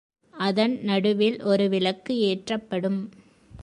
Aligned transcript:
அதன் 0.33 0.79
நடுவில் 0.81 1.41
ஒரு 1.43 1.69
விளக்கு 1.69 2.13
ஏற்றப்படும். 2.21 3.01